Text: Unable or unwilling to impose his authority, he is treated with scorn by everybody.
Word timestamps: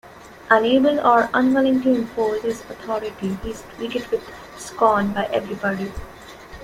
Unable 0.49 0.99
or 1.01 1.29
unwilling 1.31 1.79
to 1.83 1.93
impose 1.93 2.41
his 2.41 2.61
authority, 2.61 3.37
he 3.43 3.51
is 3.51 3.61
treated 3.77 4.07
with 4.09 4.27
scorn 4.57 5.13
by 5.13 5.25
everybody. 5.27 5.91